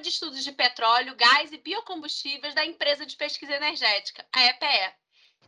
[0.00, 4.94] de Estudos de Petróleo, Gás e Biocombustíveis da Empresa de Pesquisa Energética, a EPE.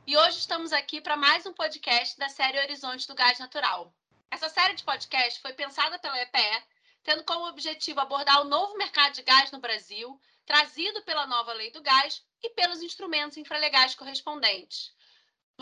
[0.07, 3.91] E hoje estamos aqui para mais um podcast da série Horizonte do Gás Natural.
[4.31, 6.65] Essa série de podcast foi pensada pela EPE,
[7.03, 11.71] tendo como objetivo abordar o novo mercado de gás no Brasil, trazido pela nova lei
[11.71, 14.93] do gás e pelos instrumentos infralegais correspondentes.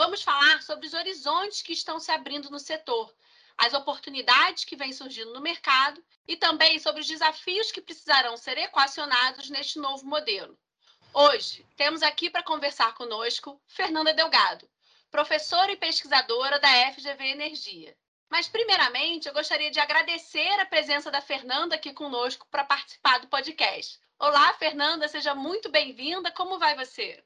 [0.02, 3.14] Vamos falar sobre os horizontes que estão se abrindo no setor,
[3.58, 8.56] as oportunidades que vêm surgindo no mercado e também sobre os desafios que precisarão ser
[8.56, 10.58] equacionados neste novo modelo.
[11.12, 14.66] Hoje, temos aqui para conversar conosco Fernanda Delgado,
[15.10, 17.94] professora e pesquisadora da FGV Energia.
[18.30, 23.28] Mas, primeiramente, eu gostaria de agradecer a presença da Fernanda aqui conosco para participar do
[23.28, 24.00] podcast.
[24.18, 26.32] Olá, Fernanda, seja muito bem-vinda.
[26.32, 27.22] Como vai você?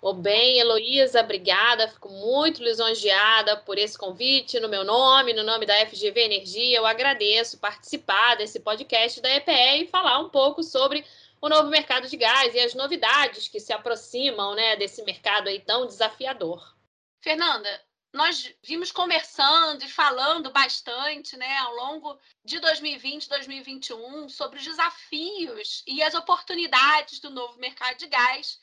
[0.00, 1.88] Ô bem, Heloísa, obrigada.
[1.88, 6.78] Fico muito lisonjeada por esse convite no meu nome, no nome da FGV Energia.
[6.78, 11.04] Eu agradeço participar desse podcast da EPE e falar um pouco sobre
[11.40, 15.58] o novo mercado de gás e as novidades que se aproximam né, desse mercado aí
[15.58, 16.76] tão desafiador.
[17.20, 17.68] Fernanda,
[18.12, 24.64] nós vimos conversando e falando bastante né, ao longo de 2020 e 2021 sobre os
[24.64, 28.60] desafios e as oportunidades do novo mercado de gás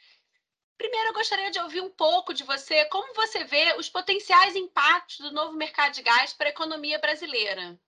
[0.78, 5.20] Primeiro, eu gostaria de ouvir um pouco de você, como você vê os potenciais impactos
[5.20, 7.80] do novo mercado de gás para a economia brasileira.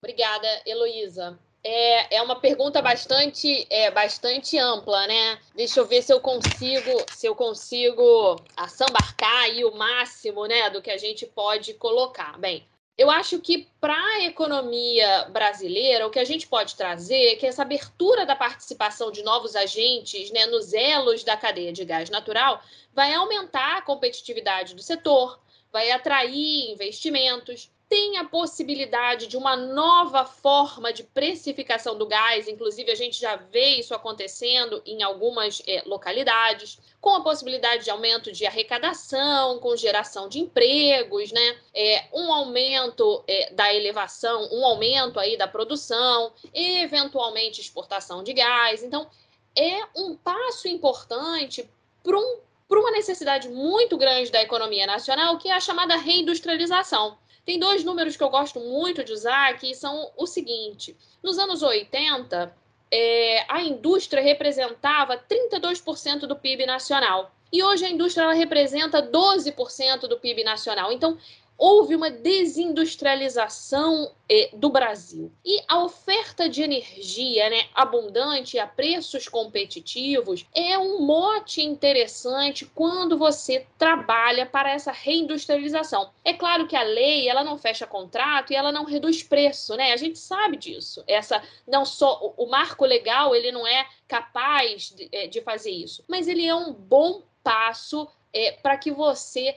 [0.00, 1.38] Obrigada, Heloísa.
[1.64, 5.40] É, é uma pergunta bastante, é, bastante ampla, né?
[5.54, 10.80] Deixa eu ver se eu consigo, se eu consigo assambarcar aí o máximo, né, do
[10.80, 12.38] que a gente pode colocar.
[12.38, 12.64] Bem,
[12.98, 17.46] eu acho que para a economia brasileira, o que a gente pode trazer é que
[17.46, 22.60] essa abertura da participação de novos agentes né, nos elos da cadeia de gás natural
[22.92, 25.38] vai aumentar a competitividade do setor,
[25.72, 32.90] vai atrair investimentos, tem a possibilidade de uma nova forma de precificação do gás, inclusive
[32.90, 38.30] a gente já vê isso acontecendo em algumas é, localidades, com a possibilidade de aumento
[38.30, 41.56] de arrecadação, com geração de empregos, né?
[41.72, 48.82] É, um aumento é, da elevação, um aumento aí da produção, eventualmente exportação de gás.
[48.82, 49.08] Então,
[49.56, 51.68] é um passo importante
[52.02, 52.40] para um,
[52.70, 57.16] uma necessidade muito grande da economia nacional, que é a chamada reindustrialização.
[57.48, 61.62] Tem dois números que eu gosto muito de usar, que são o seguinte: nos anos
[61.62, 62.54] 80,
[62.90, 67.34] é, a indústria representava 32% do PIB nacional.
[67.50, 70.92] E hoje a indústria representa 12% do PIB nacional.
[70.92, 71.16] Então,
[71.58, 75.32] houve uma desindustrialização eh, do Brasil.
[75.44, 83.18] E a oferta de energia né, abundante a preços competitivos é um mote interessante quando
[83.18, 86.10] você trabalha para essa reindustrialização.
[86.24, 89.92] É claro que a lei ela não fecha contrato e ela não reduz preço, né?
[89.92, 91.02] A gente sabe disso.
[91.08, 96.04] Essa não só o marco legal ele não é capaz de, eh, de fazer isso,
[96.06, 99.54] mas ele é um bom passo é, para que você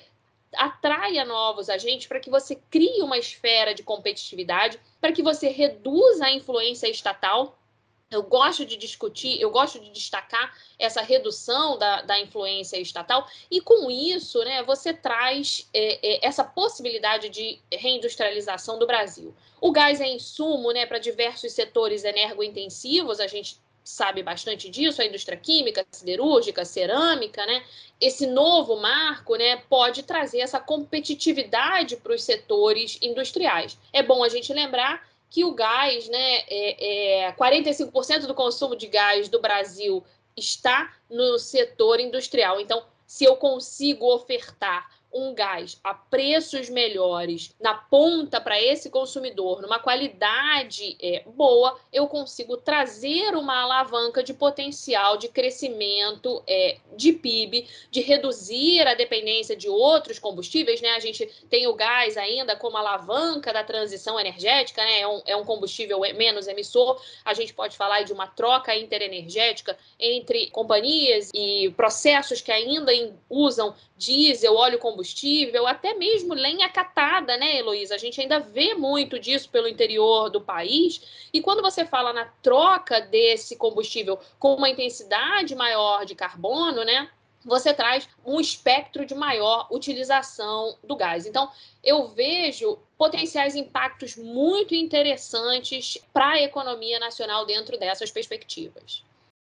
[0.56, 6.26] atraia novos agentes, para que você crie uma esfera de competitividade, para que você reduza
[6.26, 7.58] a influência estatal.
[8.10, 13.62] Eu gosto de discutir, eu gosto de destacar essa redução da, da influência estatal, e
[13.62, 19.34] com isso, né, você traz é, é, essa possibilidade de reindustrialização do Brasil.
[19.62, 25.06] O gás é insumo né, para diversos setores energointensivos, a gente sabe bastante disso, a
[25.06, 27.64] indústria química, siderúrgica, cerâmica, né?
[28.00, 33.78] Esse novo marco, né, pode trazer essa competitividade para os setores industriais.
[33.94, 38.88] É bom a gente lembrar que o gás, né, é, é 45% do consumo de
[38.88, 40.04] gás do Brasil
[40.36, 42.60] está no setor industrial.
[42.60, 49.62] Então, se eu consigo ofertar um gás a preços melhores na ponta para esse consumidor,
[49.62, 57.14] numa qualidade é, boa, eu consigo trazer uma alavanca de potencial de crescimento é, de
[57.14, 60.82] PIB, de reduzir a dependência de outros combustíveis.
[60.82, 60.90] Né?
[60.90, 65.02] A gente tem o gás ainda como alavanca da transição energética, né?
[65.02, 67.02] é, um, é um combustível menos emissor.
[67.26, 72.92] A gente pode falar de uma troca interenergética entre companhias e processos que ainda
[73.30, 75.01] usam diesel, óleo combustível,
[75.68, 77.96] até mesmo lenha catada, né, Heloísa?
[77.96, 81.30] A gente ainda vê muito disso pelo interior do país.
[81.34, 87.10] E quando você fala na troca desse combustível com uma intensidade maior de carbono, né?
[87.44, 91.26] Você traz um espectro de maior utilização do gás.
[91.26, 91.52] Então,
[91.84, 99.04] eu vejo potenciais impactos muito interessantes para a economia nacional dentro dessas perspectivas.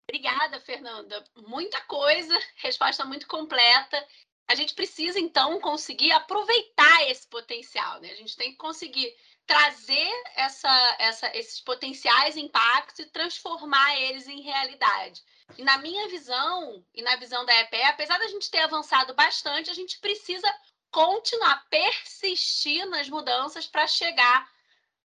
[0.10, 1.24] Obrigada, Fernanda.
[1.48, 4.02] Muita coisa, resposta muito completa
[4.48, 8.00] a gente precisa, então, conseguir aproveitar esse potencial.
[8.00, 8.12] Né?
[8.12, 9.14] A gente tem que conseguir
[9.46, 15.22] trazer essa, essa, esses potenciais impactos e transformar eles em realidade.
[15.58, 19.70] E na minha visão, e na visão da EPE, apesar da gente ter avançado bastante,
[19.70, 20.54] a gente precisa
[20.92, 24.50] continuar, persistir nas mudanças para chegar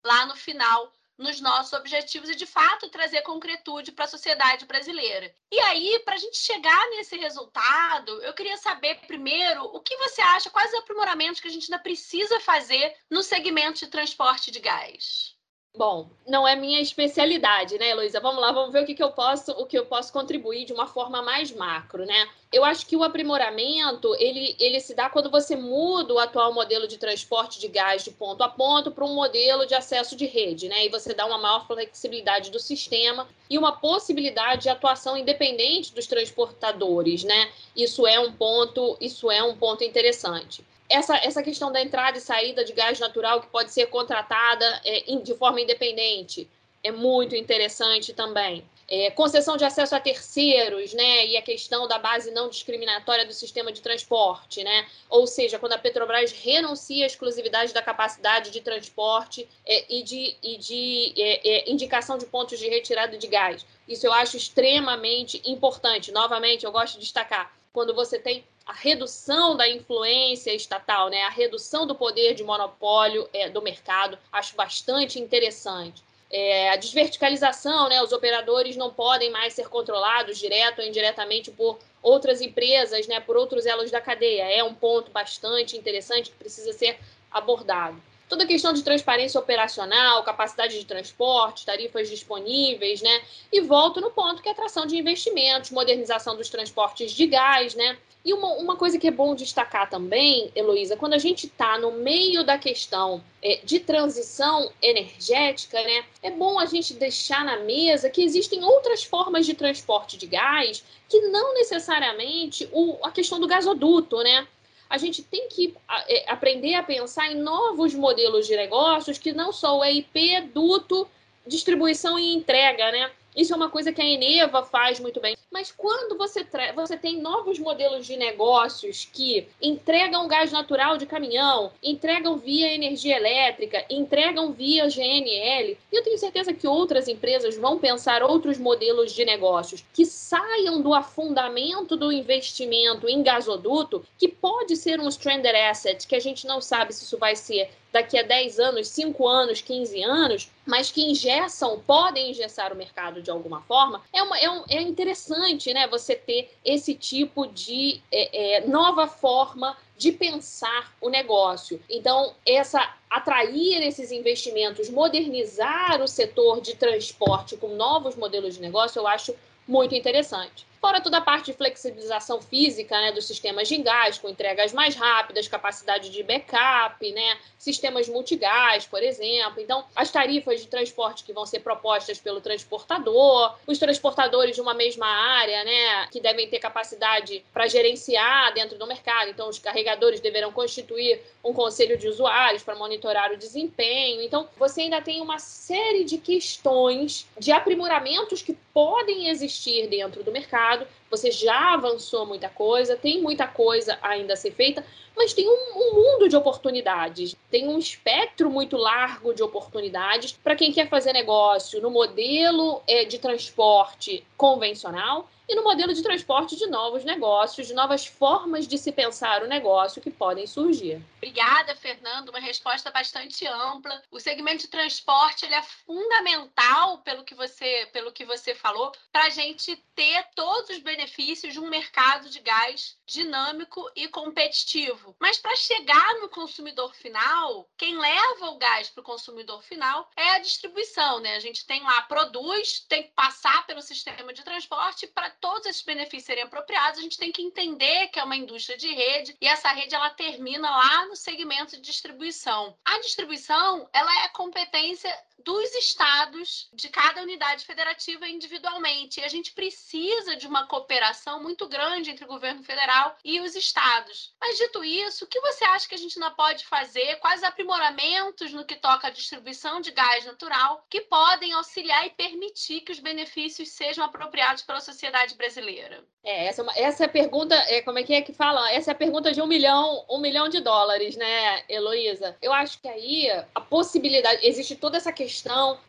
[0.03, 0.91] lá no final
[1.21, 5.33] nos nossos objetivos e, de fato, trazer concretude para a sociedade brasileira.
[5.51, 10.21] E aí, para a gente chegar nesse resultado, eu queria saber primeiro o que você
[10.21, 15.30] acha, quais aprimoramentos que a gente ainda precisa fazer no segmento de transporte de gás.
[15.73, 18.19] Bom, não é minha especialidade, né, Heloísa?
[18.19, 20.73] Vamos lá, vamos ver o que, que eu posso, o que eu posso contribuir de
[20.73, 22.27] uma forma mais macro, né?
[22.51, 26.89] Eu acho que o aprimoramento ele, ele se dá quando você muda o atual modelo
[26.89, 30.67] de transporte de gás de ponto a ponto para um modelo de acesso de rede,
[30.67, 30.85] né?
[30.85, 36.05] E você dá uma maior flexibilidade do sistema e uma possibilidade de atuação independente dos
[36.05, 37.49] transportadores, né?
[37.73, 42.21] Isso é um ponto, isso é um ponto interessante essa, essa questão da entrada e
[42.21, 46.49] saída de gás natural que pode ser contratada é, de forma independente
[46.83, 48.63] é muito interessante também.
[48.87, 51.25] É, concessão de acesso a terceiros, né?
[51.27, 54.85] E a questão da base não discriminatória do sistema de transporte, né?
[55.09, 60.35] Ou seja, quando a Petrobras renuncia à exclusividade da capacidade de transporte é, e de,
[60.43, 63.65] e de é, é indicação de pontos de retirada de gás.
[63.87, 66.11] Isso eu acho extremamente importante.
[66.11, 71.29] Novamente, eu gosto de destacar quando você tem a redução da influência estatal, né, a
[71.29, 76.01] redução do poder de monopólio é, do mercado, acho bastante interessante.
[76.31, 81.79] É, a desverticalização, né, os operadores não podem mais ser controlados direto ou indiretamente por
[82.01, 84.43] outras empresas, né, por outros elos da cadeia.
[84.43, 86.97] É um ponto bastante interessante que precisa ser
[87.29, 93.21] abordado toda a questão de transparência operacional, capacidade de transporte, tarifas disponíveis, né?
[93.51, 97.97] E volto no ponto que é atração de investimentos, modernização dos transportes de gás, né?
[98.23, 101.91] E uma, uma coisa que é bom destacar também, Heloísa, quando a gente está no
[101.91, 108.09] meio da questão é, de transição energética, né, é bom a gente deixar na mesa
[108.09, 113.47] que existem outras formas de transporte de gás que não necessariamente o, a questão do
[113.47, 114.47] gasoduto, né?
[114.91, 115.73] A gente tem que
[116.09, 121.07] é, aprender a pensar em novos modelos de negócios que não só o EIP, duto,
[121.47, 123.09] distribuição e entrega, né?
[123.35, 125.35] Isso é uma coisa que a Eneva faz muito bem.
[125.51, 131.71] Mas quando você, você tem novos modelos de negócios que entregam gás natural de caminhão,
[131.83, 137.77] entregam via energia elétrica, entregam via GNL, e eu tenho certeza que outras empresas vão
[137.77, 144.77] pensar outros modelos de negócios que saiam do afundamento do investimento em gasoduto, que pode
[144.77, 148.23] ser um stranded asset, que a gente não sabe se isso vai ser daqui a
[148.23, 153.61] 10 anos, 5 anos, 15 anos, mas que ingessam, podem ingessar o mercado de alguma
[153.61, 158.67] forma, é, uma, é, um, é interessante né, você ter esse tipo de é, é,
[158.67, 161.81] nova forma de pensar o negócio.
[161.89, 168.99] Então, essa atrair esses investimentos, modernizar o setor de transporte com novos modelos de negócio,
[168.99, 169.35] eu acho
[169.67, 170.65] muito interessante.
[170.81, 174.95] Fora toda a parte de flexibilização física né, dos sistemas de gás, com entregas mais
[174.95, 179.61] rápidas, capacidade de backup, né, sistemas multigás, por exemplo.
[179.61, 184.73] Então, as tarifas de transporte que vão ser propostas pelo transportador, os transportadores de uma
[184.73, 189.29] mesma área, né, que devem ter capacidade para gerenciar dentro do mercado.
[189.29, 194.19] Então, os carregadores deverão constituir um conselho de usuários para monitorar o desempenho.
[194.23, 200.31] Então, você ainda tem uma série de questões de aprimoramentos que podem existir dentro do
[200.31, 200.87] mercado.
[201.09, 204.85] Você já avançou muita coisa, tem muita coisa ainda a ser feita,
[205.15, 210.55] mas tem um, um mundo de oportunidades, tem um espectro muito largo de oportunidades para
[210.55, 216.55] quem quer fazer negócio no modelo é, de transporte convencional e no modelo de transporte
[216.55, 221.03] de novos negócios, de novas formas de se pensar o negócio que podem surgir.
[221.17, 222.29] Obrigada, Fernando.
[222.29, 224.01] Uma resposta bastante ampla.
[224.09, 229.25] O segmento de transporte ele é fundamental, pelo que você, pelo que você falou, para
[229.25, 235.15] a gente ter todos os benefícios de um mercado de gás dinâmico e competitivo.
[235.19, 240.31] Mas para chegar no consumidor final, quem leva o gás para o consumidor final é
[240.31, 241.35] a distribuição, né?
[241.35, 245.81] A gente tem lá, produz, tem que passar pelo sistema de transporte para todos esses
[245.81, 249.47] benefícios serem apropriados, a gente tem que entender que é uma indústria de rede e
[249.47, 252.77] essa rede ela termina lá no segmento de distribuição.
[252.85, 255.11] A distribuição, ela é competência
[255.43, 259.19] dos estados de cada unidade federativa individualmente.
[259.19, 263.55] E a gente precisa de uma cooperação muito grande entre o governo federal e os
[263.55, 264.33] estados.
[264.39, 267.17] Mas dito isso, o que você acha que a gente ainda pode fazer?
[267.17, 272.81] Quais aprimoramentos no que toca à distribuição de gás natural que podem auxiliar e permitir
[272.81, 276.03] que os benefícios sejam apropriados pela sociedade brasileira?
[276.23, 278.71] É, essa, é uma, essa é a pergunta, é, como é que é que fala?
[278.71, 282.37] Essa é a pergunta de um milhão, um milhão de dólares, né, Heloísa?
[282.41, 285.30] Eu acho que aí a possibilidade, existe toda essa questão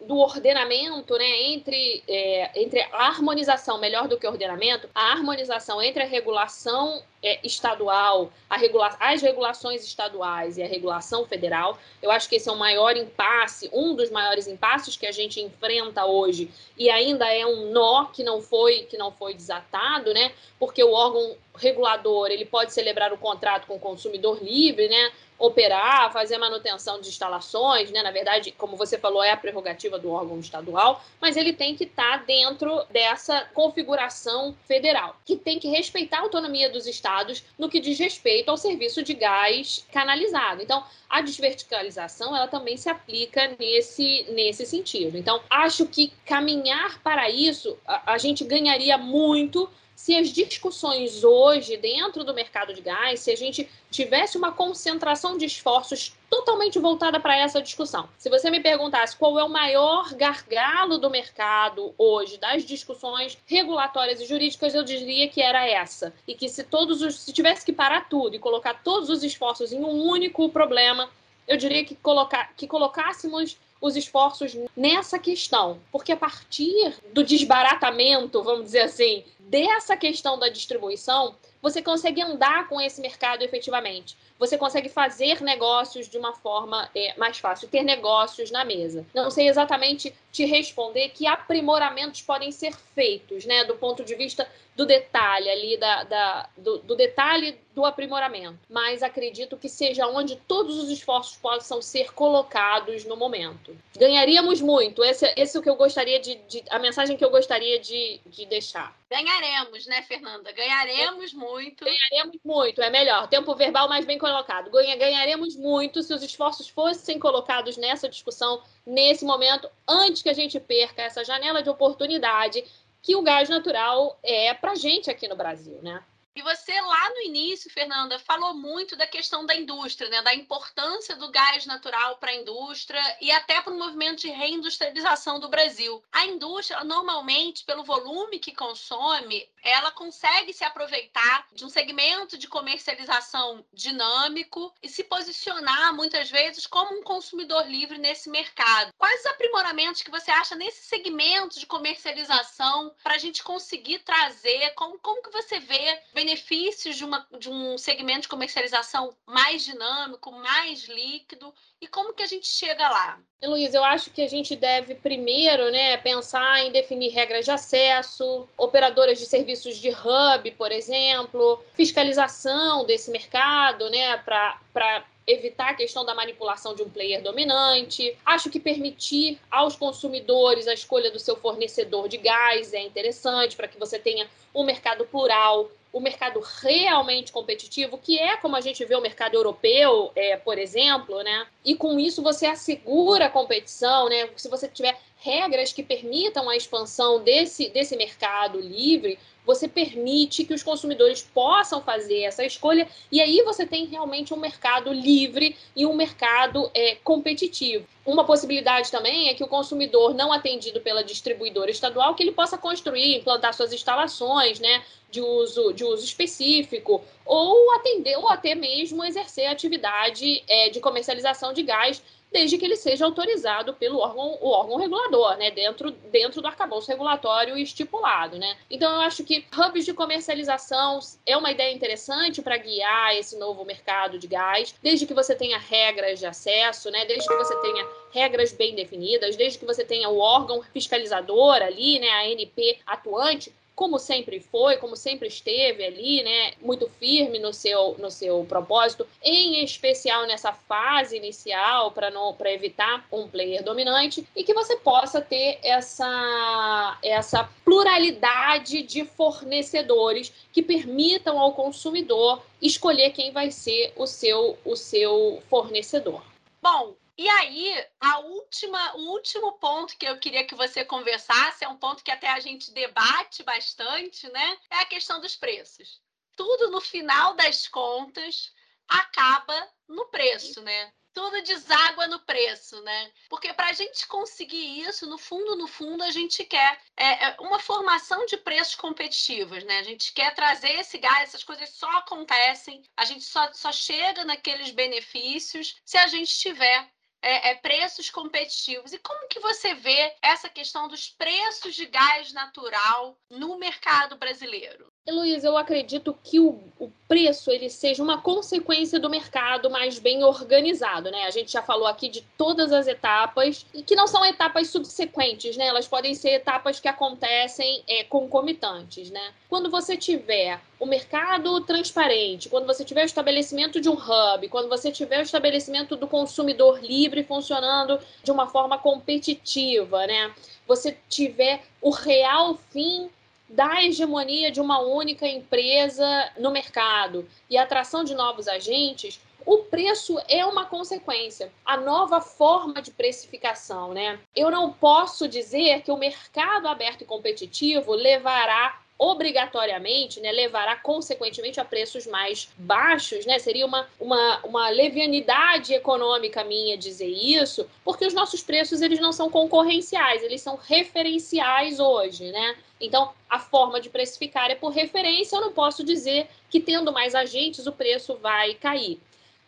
[0.00, 6.02] do ordenamento, né, entre, é, entre a harmonização, melhor do que ordenamento, a harmonização entre
[6.02, 11.78] a regulação é, estadual, regula as regulações estaduais e a regulação federal.
[12.02, 15.40] Eu acho que esse é o maior impasse, um dos maiores impasses que a gente
[15.40, 20.32] enfrenta hoje e ainda é um nó que não foi que não foi desatado, né?
[20.58, 25.12] Porque o órgão regulador ele pode celebrar o contrato com o consumidor livre, né?
[25.42, 28.00] operar, fazer manutenção de instalações, né?
[28.00, 31.82] Na verdade, como você falou, é a prerrogativa do órgão estadual, mas ele tem que
[31.82, 37.11] estar tá dentro dessa configuração federal, que tem que respeitar a autonomia dos estados
[37.58, 40.62] no que diz respeito ao serviço de gás canalizado.
[40.62, 45.16] Então, a desverticalização ela também se aplica nesse, nesse sentido.
[45.18, 49.68] Então, acho que caminhar para isso, a, a gente ganharia muito
[50.02, 55.38] se as discussões hoje dentro do mercado de gás, se a gente tivesse uma concentração
[55.38, 58.08] de esforços totalmente voltada para essa discussão.
[58.18, 64.20] Se você me perguntasse qual é o maior gargalo do mercado hoje das discussões regulatórias
[64.20, 66.12] e jurídicas, eu diria que era essa.
[66.26, 69.72] E que se todos os se tivesse que parar tudo e colocar todos os esforços
[69.72, 71.08] em um único problema,
[71.46, 78.40] eu diria que colocar que colocássemos os esforços nessa questão, porque a partir do desbaratamento,
[78.40, 84.16] vamos dizer assim, dessa questão da distribuição, você consegue andar com esse mercado efetivamente.
[84.38, 89.04] Você consegue fazer negócios de uma forma é, mais fácil, ter negócios na mesa.
[89.14, 94.48] Não sei exatamente te responder que aprimoramentos podem ser feitos, né, do ponto de vista
[94.74, 98.58] do detalhe ali, da, da do, do, detalhe do aprimoramento.
[98.68, 103.76] Mas acredito que seja onde todos os esforços possam ser colocados no momento.
[103.96, 105.04] Ganharíamos muito.
[105.04, 108.20] Esse, esse é o que eu gostaria de, de a mensagem que eu gostaria de,
[108.26, 108.94] de deixar.
[109.10, 110.52] Ganharemos, né, Fernanda?
[110.52, 111.84] Ganharemos muito.
[111.84, 113.28] Ganharemos muito, é melhor.
[113.28, 114.70] Tempo verbal mais bem colocado.
[114.70, 120.34] Ganha, ganharemos muito se os esforços fossem colocados nessa discussão, nesse momento, antes que a
[120.34, 122.64] gente perca essa janela de oportunidade
[123.02, 126.02] que o gás natural é para gente aqui no Brasil, né?
[126.34, 130.22] E você lá no início, Fernanda, falou muito da questão da indústria, né?
[130.22, 135.38] da importância do gás natural para a indústria e até para o movimento de reindustrialização
[135.38, 136.02] do Brasil.
[136.10, 142.48] A indústria, normalmente, pelo volume que consome, ela consegue se aproveitar de um segmento de
[142.48, 148.92] comercialização dinâmico e se posicionar muitas vezes como um consumidor livre nesse mercado.
[148.96, 154.70] Quais os aprimoramentos que você acha nesse segmento de comercialização para a gente conseguir trazer?
[154.70, 160.30] Como, como que você vê benefícios de, uma, de um segmento de comercialização mais dinâmico,
[160.30, 163.18] mais líquido e como que a gente chega lá?
[163.42, 168.48] Luiz, eu acho que a gente deve primeiro né, pensar em definir regras de acesso,
[168.56, 176.04] operadoras de serviços de hub, por exemplo, fiscalização desse mercado né, para evitar a questão
[176.04, 178.16] da manipulação de um player dominante.
[178.24, 183.66] Acho que permitir aos consumidores a escolha do seu fornecedor de gás é interessante para
[183.66, 188.82] que você tenha um mercado plural o mercado realmente competitivo, que é como a gente
[188.84, 191.46] vê o mercado europeu, é, por exemplo, né?
[191.64, 194.28] E com isso você assegura a competição, né?
[194.36, 200.54] Se você tiver regras que permitam a expansão desse, desse mercado livre, você permite que
[200.54, 205.84] os consumidores possam fazer essa escolha e aí você tem realmente um mercado livre e
[205.84, 207.86] um mercado é, competitivo.
[208.04, 212.58] Uma possibilidade também é que o consumidor não atendido pela distribuidora estadual que ele possa
[212.58, 219.04] construir, implantar suas instalações, né, de uso de uso específico ou atender ou até mesmo
[219.04, 224.48] exercer atividade é, de comercialização de gás desde que ele seja autorizado pelo órgão, o
[224.48, 228.56] órgão regulador, né, dentro, dentro do arcabouço regulatório estipulado, né.
[228.70, 233.64] Então, eu acho que hubs de comercialização é uma ideia interessante para guiar esse novo
[233.64, 237.86] mercado de gás, desde que você tenha regras de acesso, né, desde que você tenha
[238.12, 243.52] regras bem definidas, desde que você tenha o órgão fiscalizador ali, né, a ANP atuante,
[243.74, 249.06] como sempre foi, como sempre esteve ali, né, muito firme no seu, no seu propósito,
[249.22, 254.76] em especial nessa fase inicial para não para evitar um player dominante e que você
[254.76, 263.92] possa ter essa essa pluralidade de fornecedores que permitam ao consumidor escolher quem vai ser
[263.96, 266.22] o seu o seu fornecedor.
[266.62, 271.68] Bom, E aí, a última, o último ponto que eu queria que você conversasse, é
[271.68, 274.58] um ponto que até a gente debate bastante, né?
[274.70, 276.00] É a questão dos preços.
[276.36, 278.52] Tudo no final das contas
[278.88, 280.92] acaba no preço, né?
[281.12, 283.12] tudo deságua no preço, né?
[283.28, 287.36] Porque para a gente conseguir isso, no fundo, no fundo, a gente quer é, é,
[287.40, 289.78] uma formação de preços competitivos, né?
[289.78, 294.24] A gente quer trazer esse gás, essas coisas só acontecem, a gente só, só chega
[294.24, 296.90] naqueles benefícios se a gente tiver
[297.22, 298.92] é, é, preços competitivos.
[298.92, 304.92] E como que você vê essa questão dos preços de gás natural no mercado brasileiro?
[305.04, 310.22] Heloísa, eu acredito que o, o, preço ele seja uma consequência do mercado mais bem
[310.22, 311.24] organizado, né?
[311.24, 315.56] A gente já falou aqui de todas as etapas e que não são etapas subsequentes,
[315.56, 315.66] né?
[315.66, 319.34] Elas podem ser etapas que acontecem é, concomitantes, né?
[319.48, 324.68] Quando você tiver o mercado transparente, quando você tiver o estabelecimento de um hub, quando
[324.68, 330.32] você tiver o estabelecimento do consumidor livre funcionando de uma forma competitiva, né?
[330.68, 333.10] Você tiver o real fim
[333.52, 339.58] da hegemonia de uma única empresa no mercado e a atração de novos agentes, o
[339.58, 344.18] preço é uma consequência, a nova forma de precificação, né?
[344.34, 351.58] Eu não posso dizer que o mercado aberto e competitivo levará obrigatoriamente, né, levará consequentemente
[351.58, 353.36] a preços mais baixos, né?
[353.40, 359.10] Seria uma, uma, uma levianidade econômica minha dizer isso, porque os nossos preços eles não
[359.10, 362.56] são concorrenciais, eles são referenciais hoje, né?
[362.80, 367.16] Então, a forma de precificar é por referência, eu não posso dizer que tendo mais
[367.16, 369.00] agentes o preço vai cair.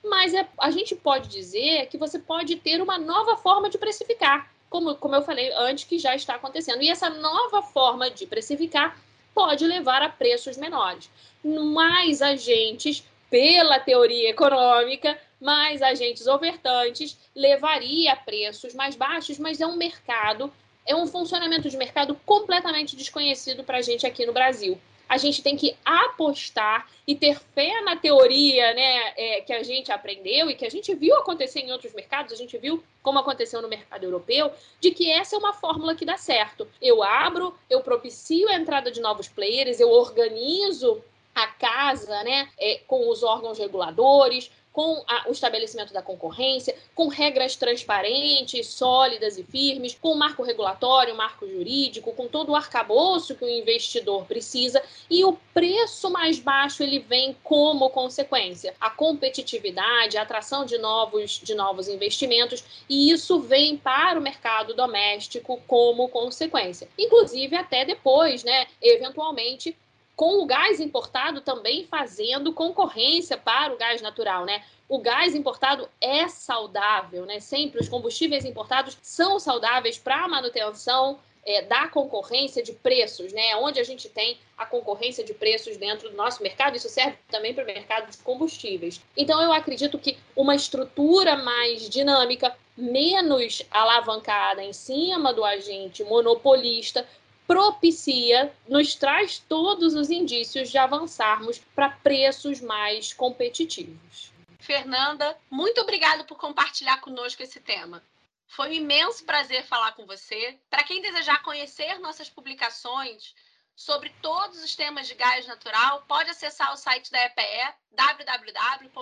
[0.02, 4.50] Mas é, a gente pode dizer que você pode ter uma nova forma de precificar,
[4.68, 6.82] como, como eu falei antes, que já está acontecendo.
[6.82, 8.98] E essa nova forma de precificar
[9.34, 11.10] pode levar a preços menores.
[11.44, 19.66] Mais agentes, pela teoria econômica, mais agentes ofertantes levaria a preços mais baixos, mas é
[19.66, 20.52] um mercado,
[20.86, 25.42] é um funcionamento de mercado completamente desconhecido para a gente aqui no Brasil a gente
[25.42, 30.54] tem que apostar e ter fé na teoria né, é, que a gente aprendeu e
[30.54, 34.04] que a gente viu acontecer em outros mercados, a gente viu como aconteceu no mercado
[34.04, 36.66] europeu, de que essa é uma fórmula que dá certo.
[36.80, 41.02] Eu abro, eu propicio a entrada de novos players, eu organizo
[41.34, 47.06] a casa né, é, com os órgãos reguladores, com a, o estabelecimento da concorrência, com
[47.06, 53.44] regras transparentes, sólidas e firmes, com marco regulatório, marco jurídico, com todo o arcabouço que
[53.44, 58.74] o investidor precisa e o preço mais baixo ele vem como consequência.
[58.80, 64.74] A competitividade, a atração de novos, de novos investimentos e isso vem para o mercado
[64.74, 66.88] doméstico como consequência.
[66.98, 69.76] Inclusive até depois, né, eventualmente
[70.16, 74.62] com o gás importado também fazendo concorrência para o gás natural, né?
[74.88, 77.40] O gás importado é saudável, né?
[77.40, 83.56] Sempre os combustíveis importados são saudáveis para a manutenção é, da concorrência de preços, né?
[83.56, 87.52] Onde a gente tem a concorrência de preços dentro do nosso mercado, isso serve também
[87.52, 89.00] para o mercado de combustíveis.
[89.16, 97.06] Então, eu acredito que uma estrutura mais dinâmica, menos alavancada em cima do agente monopolista,
[97.46, 104.32] propicia, nos traz todos os indícios de avançarmos para preços mais competitivos.
[104.58, 108.02] Fernanda, muito obrigada por compartilhar conosco esse tema.
[108.46, 110.58] Foi um imenso prazer falar com você.
[110.70, 113.34] Para quem desejar conhecer nossas publicações
[113.76, 118.94] sobre todos os temas de gás natural, pode acessar o site da EPE, www.epe.gov.br.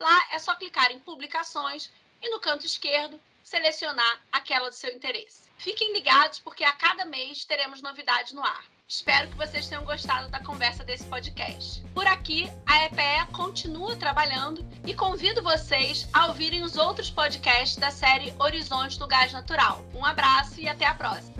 [0.00, 5.45] Lá é só clicar em publicações e no canto esquerdo selecionar aquela do seu interesse.
[5.56, 8.64] Fiquem ligados porque a cada mês teremos novidades no ar.
[8.88, 11.82] Espero que vocês tenham gostado da conversa desse podcast.
[11.92, 17.90] Por aqui, a EPE continua trabalhando e convido vocês a ouvirem os outros podcasts da
[17.90, 19.84] série Horizonte do Gás Natural.
[19.92, 21.34] Um abraço e até a próxima!